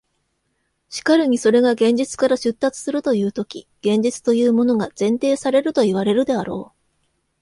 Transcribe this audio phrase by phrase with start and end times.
[0.89, 6.81] しかるにそれが現実から出立するというとき、現実というものが前提されるといわれるであろう。